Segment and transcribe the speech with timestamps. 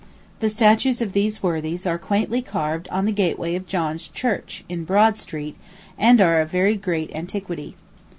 [0.39, 4.83] The statues of these worthies are quaintly carved on the gateway of John's Church, in
[4.83, 5.55] Broad Street,
[5.95, 7.75] and are of very great antiquity.